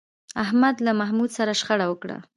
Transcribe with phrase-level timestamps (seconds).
[0.43, 2.17] احمد له محمود سره شخړه وکړه